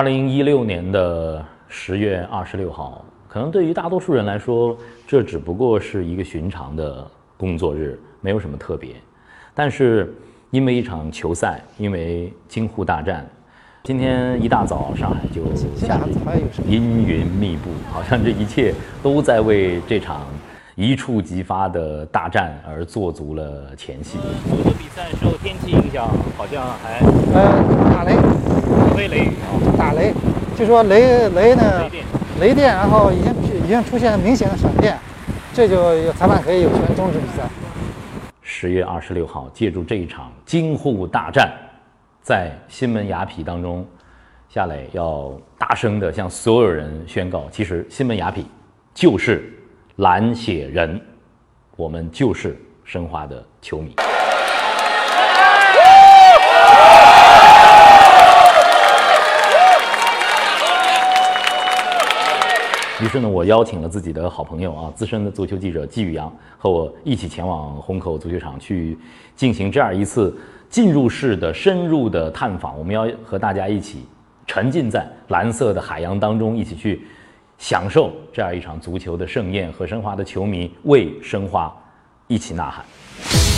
[0.00, 4.74] 二零一六年的十月二十六号，可能对于大多数人来说，
[5.06, 8.94] 这只不过是一个寻常的工作日，没有什么特别。
[9.52, 10.10] 但是，
[10.50, 13.28] 因为一场球赛，因为京沪大战，
[13.84, 15.44] 今天一大早上海就
[15.76, 16.00] 下
[16.34, 18.72] 雨，阴云密布，好像这一切
[19.02, 20.26] 都在为这场
[20.80, 24.16] 一触即发的大战而做足了前戏。
[24.48, 26.08] 足球比赛受天气影响，
[26.38, 27.00] 好像还
[27.34, 28.16] 呃打雷。
[28.96, 30.14] 微雷雨啊，打雷，
[30.56, 31.86] 就说雷雷呢，
[32.40, 33.30] 雷电，然后已经
[33.62, 34.98] 已经出现明显的闪电，
[35.52, 37.46] 这就裁判可以有权终止比赛。
[38.40, 41.52] 十月二十六号，借助这一场京沪大战，
[42.22, 43.86] 在新门雅痞当中，
[44.48, 48.42] 夏磊要大声的向所有人宣告：其实新门雅痞
[48.94, 49.52] 就是
[50.00, 50.98] 蓝血人，
[51.76, 53.94] 我们就是申花的球迷。
[63.02, 68.98] 于是呢，我邀请了自己的好朋友啊，资深的足球记者季宇阳，和我一起前往虹口足球场去
[69.36, 70.34] 进行这样一次
[70.70, 72.78] 进入式的深入的探访。
[72.78, 74.06] 我们要和大家一起
[74.46, 77.06] 沉浸在蓝色的海洋当中，一起去
[77.60, 81.70] 享受这样一场足球的盛宴，和申花的球迷为申花
[82.26, 83.49] 一起呐喊。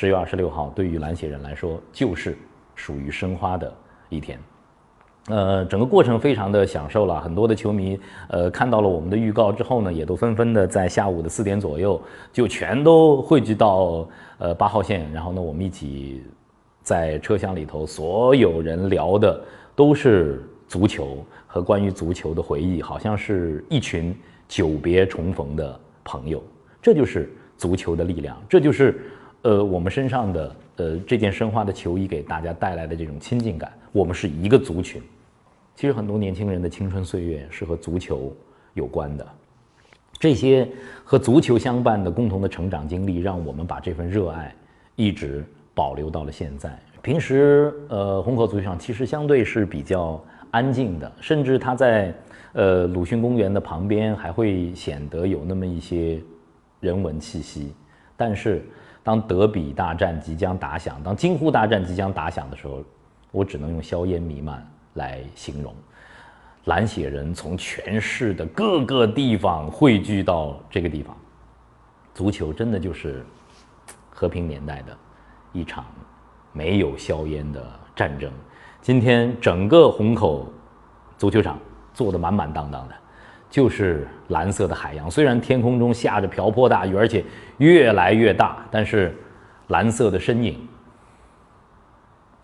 [0.00, 2.38] 十月二十六号，对于蓝血人来说，就是
[2.76, 3.74] 属于申花的
[4.08, 4.38] 一天。
[5.26, 7.98] 呃，整个过程非常的享受了，很多的球迷，
[8.28, 12.00] 呃，看到了我们的预告之后呢，也都纷纷的在下午的四点左右，
[12.32, 16.22] 就全都汇聚到呃八号线，然后呢，我们一起
[16.80, 19.42] 在车厢里头，所有人聊的
[19.74, 24.16] 都是足球和关于足球的回忆，好像是一群
[24.46, 26.40] 久别重逢的朋友。
[26.80, 29.04] 这就是足球的力量，这就是。
[29.48, 35.00] 呃，我们身上的呃这件申花的球衣给大家带来的这种亲近感，我们是一个族群。
[35.74, 38.30] 其实很多年轻人的青春岁月是和足球
[38.74, 39.26] 有关的，
[40.18, 40.68] 这些
[41.02, 44.54] 和足球相伴的共同的成长经历，让我们把这份热爱
[44.96, 45.42] 一直
[45.74, 46.78] 保留到了现在。
[47.00, 52.12] 平时呃，虹口足球场其实相对是比较安静的，甚至它在
[52.52, 56.20] 呃鲁迅公园的旁边还会显得有那么一些
[56.80, 57.72] 人文气息，
[58.14, 58.62] 但是。
[59.08, 62.84] 当德比大战即将打响，当京沪大战即将打响的时候，
[63.30, 65.74] 我只能用硝烟弥漫来形容。
[66.66, 71.16] 蓝血人从全市的各个地方汇聚到这个地方，
[72.12, 73.24] 足球真的就是
[74.10, 74.94] 和平年代的
[75.54, 75.86] 一场
[76.52, 77.64] 没有硝烟的
[77.96, 78.30] 战争。
[78.82, 80.52] 今天整个虹口
[81.16, 81.58] 足球场
[81.94, 82.94] 坐得满满当当的。
[83.50, 87.24] 就是蓝色的海洋，虽然天空中下着瓢泼大雨，而且
[87.56, 89.16] 越来越大，但是
[89.68, 90.58] 蓝色的身影，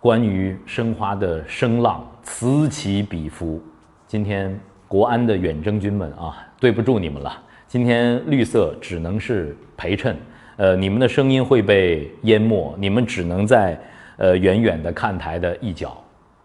[0.01, 3.63] 关于申花的声浪此起彼伏。
[4.07, 7.37] 今天国安的远征军们啊，对不住你们了，
[7.69, 10.17] 今天绿色只能是陪衬，
[10.57, 13.79] 呃，你们的声音会被淹没，你们只能在
[14.17, 16.03] 呃远远的看台的一角，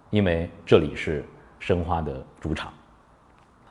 [0.09, 1.24] 因为这里是
[1.59, 2.74] 申花的主场。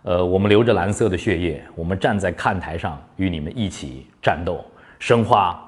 [0.09, 4.65] 呃，我们流着蓝色的血液，我们站在看台上与你们一起战斗。
[4.99, 5.63] 申花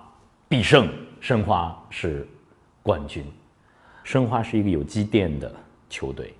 [0.48, 0.88] 必胜，
[1.20, 2.26] 申花是
[2.82, 3.22] 冠军。
[4.02, 5.54] 申花是一个有积淀的
[5.90, 6.32] 球队。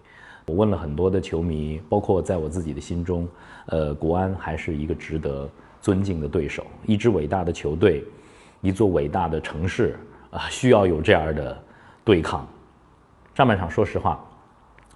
[0.47, 3.29] 我问了很多的球迷，包括在我自己的心中，
[3.67, 5.47] 呃，国安还是一个值得
[5.83, 6.67] 尊敬的对手。
[6.87, 8.03] 一支伟大的球队，
[8.63, 9.95] 一座伟大的城市
[10.31, 11.63] 啊，需要有这样的
[12.03, 12.49] 对抗。
[13.35, 14.19] 上半场，说实话。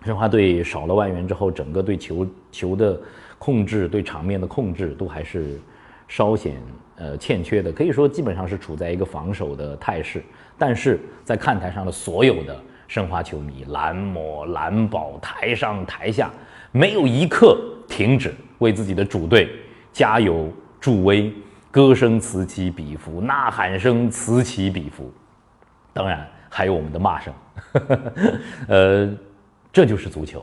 [0.05, 3.01] 申花队少了外援之后，整个对球球的
[3.39, 5.59] 控制、对场面的控制都还是
[6.07, 6.57] 稍显
[6.97, 10.23] 呃欠缺的，可以说基本上是处在一个防守的态势。
[10.59, 12.57] 但是在看台上的所有的
[12.87, 16.31] 申花球迷，蓝魔、蓝宝，台上台下
[16.71, 17.59] 没有一刻
[17.89, 19.49] 停止为自己的主队
[19.91, 21.33] 加油助威，
[21.71, 25.11] 歌声此起彼伏，呐喊声此起彼伏，
[25.93, 27.35] 当然还有我们的骂声。
[28.69, 29.11] 呃，
[29.75, 30.41] 这就是足球。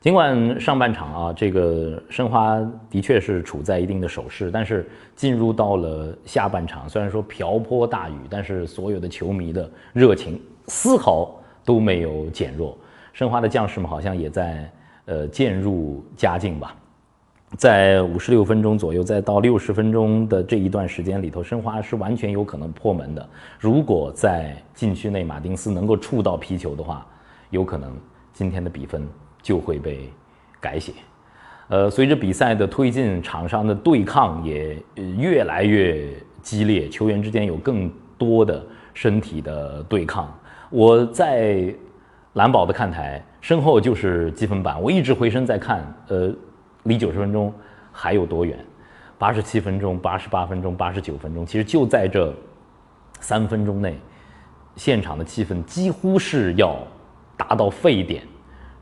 [0.00, 2.60] 尽管上半场啊，这个申花
[2.90, 4.84] 的确是处在一定的守势，但是
[5.14, 12.76] 进入到了下半场，虽然说瓢泼大雨，但是所有的球迷的热情丝毫都没有减弱。
[13.12, 14.68] 申花的将士们好像也在
[15.04, 16.74] 呃渐入佳境吧。
[17.56, 23.26] 在五十六分钟左右，再到六十分钟的这一段时间里头，申花是完全有可能破门的。
[23.60, 27.06] 如果在禁区内马丁斯能够触到皮球的话，
[27.50, 27.96] 有可能
[28.34, 29.08] 今天的比分。
[29.44, 30.10] 就会被
[30.58, 30.90] 改写，
[31.68, 34.82] 呃，随着比赛的推进，场上的对抗也
[35.18, 36.08] 越来越
[36.40, 38.64] 激烈，球员之间有更多的
[38.94, 40.34] 身体的对抗。
[40.70, 41.74] 我在
[42.32, 46.34] 蓝宝的看台身后就是积分板，我一直回身在看，呃，
[46.84, 47.52] 离九十分钟
[47.92, 48.58] 还有多远？
[49.18, 52.34] 八十七分钟、八十八分钟、八十九分钟，其实就在这
[53.20, 53.98] 三分钟内，
[54.74, 56.78] 现场的气氛几乎是要
[57.48, 58.22] 达到沸点。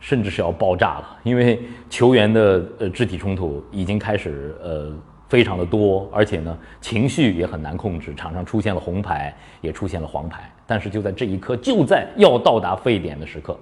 [0.05, 4.93] 甚至是要爆炸了，因为球员的呃肢体冲突已经开始呃
[5.29, 10.51] 非常的多，而且呢情绪也很难控制，场上出现了红牌，也出现了黄牌。
[10.67, 13.57] 但是就在这一刻，就在要到达沸点的时刻，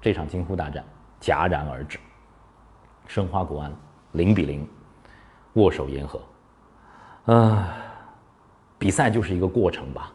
[0.00, 0.82] 这场惊呼大战
[1.20, 1.98] 戛然而止，
[3.06, 3.70] 申花国安
[4.12, 4.66] 零比零
[5.52, 6.18] 握手言和。
[7.26, 7.76] 啊，
[8.78, 10.10] 比赛就是一个过程吧。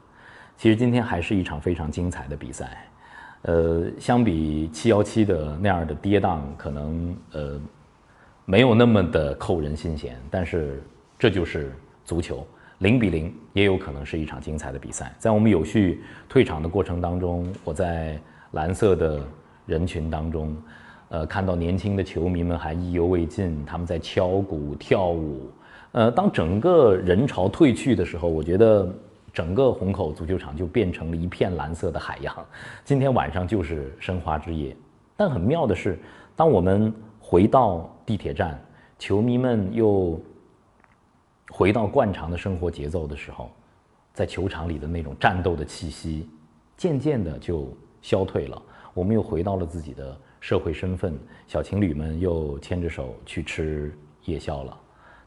[0.58, 2.90] 其实今天还是一场非常精彩的比赛。
[3.48, 7.58] 呃，相比七幺七的那样的跌宕，可能呃
[8.44, 10.84] 没有那么的扣人心弦，但是
[11.18, 11.72] 这就是
[12.04, 12.46] 足球，
[12.80, 15.16] 零比零也有可能是一场精彩的比赛。
[15.18, 18.20] 在我们有序退场的过程当中，我在
[18.52, 19.18] 蓝色的
[19.66, 20.54] 人群当中，
[21.08, 25.50] 呃，看到年轻的球迷们还意犹未尽，他们在敲鼓跳舞。
[25.94, 28.94] 呃，当整个人潮退去的时候，我觉得。
[29.38, 32.36] 整个虹口足球场就变成了一片蓝色的海洋。
[32.84, 34.75] 今天晚上就是申花之夜，
[35.16, 36.00] 但很妙的是，
[36.36, 38.60] 当我们回到地铁站，
[38.98, 40.19] 球迷们又
[41.51, 43.51] 回到惯常的生活节奏的时候，
[44.12, 46.28] 在球场里的那种战斗的气息
[46.75, 48.60] 渐渐的就消退了。
[48.95, 53.95] 我们又回到了自己的社会身份，小情侣们又牵着手去吃
[54.25, 54.75] 夜宵了，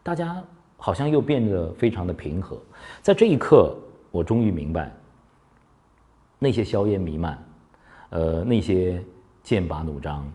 [0.03, 0.43] 大家
[0.77, 2.61] 好像又变得非常的平和。
[3.03, 3.79] 在这一刻。
[4.11, 4.93] 我终于明白，
[6.39, 7.39] 那些硝烟弥漫，
[8.11, 9.03] 呃，那些
[9.43, 10.31] 剑拔弩张，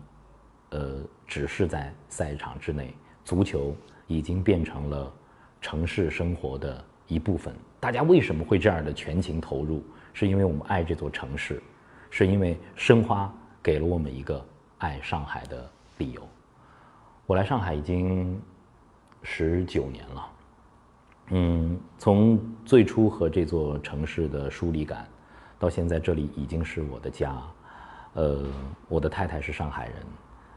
[0.70, 2.94] 呃，只是在赛场之内。
[3.24, 3.74] 足球
[4.06, 5.12] 已经变成了
[5.60, 7.54] 城市生活的一部分。
[7.80, 9.82] 大家为什么会这样的全情投入？
[10.12, 11.62] 是因为我们爱这座城市，
[12.08, 13.30] 是因为申花
[13.62, 14.42] 给了我们一个
[14.78, 16.26] 爱上海的理由。
[17.26, 18.40] 我来上海已经
[19.22, 20.26] 十九年了。
[21.30, 25.08] 嗯，从最初和这座城市的疏离感，
[25.58, 27.36] 到现在这里已经是我的家。
[28.14, 28.44] 呃，
[28.88, 29.96] 我的太太是上海人，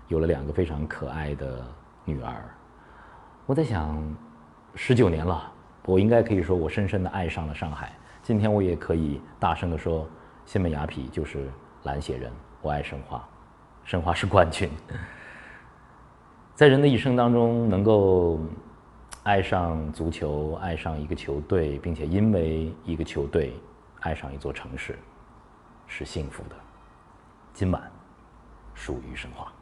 [0.10, 1.66] 有了两个非常可爱的
[2.06, 2.44] 女儿。
[3.48, 4.00] 我在想，
[4.76, 5.52] 十九年了，
[5.86, 7.92] 我应该可以说我深深的爱上了上海。
[8.22, 10.08] 今天我也可以大声的说，
[10.46, 11.50] 西门雅痞就是
[11.84, 12.32] 蓝血人，
[12.62, 13.28] 我爱申花，
[13.84, 14.70] 申花是冠军。
[16.54, 18.40] 在人的一生当中，能够。
[19.30, 23.54] 爱上足球，爱上一个球队，并且因为一个球队
[24.00, 24.98] 爱上一座城市，
[25.86, 26.56] 是幸福的。
[27.54, 27.92] 今晚
[28.74, 29.54] 属于申花。